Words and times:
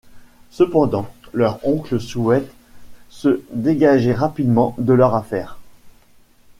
Cependant, 0.49 1.13
leur 1.31 1.59
oncle 1.63 1.99
souhaite 1.99 2.51
se 3.11 3.39
dégager 3.53 4.13
rapidement 4.15 4.73
de 4.79 4.93
leur 4.93 5.13
affaire. 5.13 5.59